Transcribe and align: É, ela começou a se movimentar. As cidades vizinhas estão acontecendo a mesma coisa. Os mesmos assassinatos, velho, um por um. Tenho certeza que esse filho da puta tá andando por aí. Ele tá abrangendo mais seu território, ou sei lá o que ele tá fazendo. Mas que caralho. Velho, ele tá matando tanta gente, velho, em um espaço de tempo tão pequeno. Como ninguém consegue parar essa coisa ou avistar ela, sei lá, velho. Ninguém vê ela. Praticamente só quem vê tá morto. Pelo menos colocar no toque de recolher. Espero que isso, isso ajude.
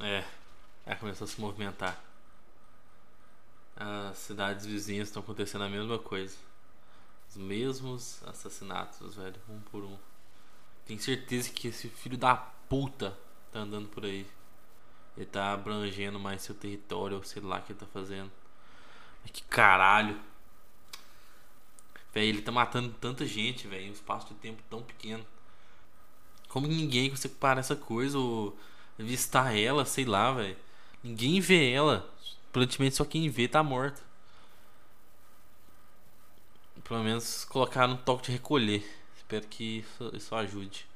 É, 0.00 0.24
ela 0.86 0.96
começou 0.96 1.26
a 1.26 1.28
se 1.28 1.38
movimentar. 1.40 2.02
As 3.76 4.16
cidades 4.18 4.64
vizinhas 4.64 5.08
estão 5.08 5.22
acontecendo 5.22 5.64
a 5.64 5.68
mesma 5.68 5.98
coisa. 5.98 6.36
Os 7.28 7.36
mesmos 7.36 8.22
assassinatos, 8.26 9.14
velho, 9.14 9.36
um 9.48 9.60
por 9.60 9.84
um. 9.84 9.98
Tenho 10.86 11.00
certeza 11.00 11.50
que 11.50 11.68
esse 11.68 11.88
filho 11.88 12.16
da 12.16 12.34
puta 12.34 13.16
tá 13.52 13.60
andando 13.60 13.88
por 13.88 14.04
aí. 14.04 14.26
Ele 15.16 15.26
tá 15.26 15.52
abrangendo 15.52 16.18
mais 16.18 16.42
seu 16.42 16.54
território, 16.54 17.18
ou 17.18 17.22
sei 17.22 17.42
lá 17.42 17.58
o 17.58 17.62
que 17.62 17.72
ele 17.72 17.78
tá 17.78 17.86
fazendo. 17.86 18.30
Mas 19.22 19.32
que 19.32 19.42
caralho. 19.42 20.18
Velho, 22.12 22.26
ele 22.26 22.42
tá 22.42 22.50
matando 22.50 22.92
tanta 22.94 23.26
gente, 23.26 23.68
velho, 23.68 23.84
em 23.84 23.90
um 23.90 23.92
espaço 23.92 24.28
de 24.28 24.34
tempo 24.34 24.62
tão 24.70 24.82
pequeno. 24.82 25.24
Como 26.48 26.66
ninguém 26.66 27.10
consegue 27.10 27.34
parar 27.34 27.60
essa 27.60 27.76
coisa 27.76 28.18
ou 28.18 28.58
avistar 29.00 29.56
ela, 29.56 29.84
sei 29.84 30.04
lá, 30.04 30.32
velho. 30.32 30.56
Ninguém 31.02 31.40
vê 31.40 31.72
ela. 31.72 32.08
Praticamente 32.52 32.96
só 32.96 33.04
quem 33.04 33.28
vê 33.28 33.48
tá 33.48 33.62
morto. 33.62 34.02
Pelo 36.84 37.04
menos 37.04 37.44
colocar 37.44 37.86
no 37.86 37.96
toque 37.96 38.26
de 38.26 38.32
recolher. 38.32 38.84
Espero 39.16 39.46
que 39.46 39.78
isso, 39.78 40.10
isso 40.14 40.34
ajude. 40.34 40.86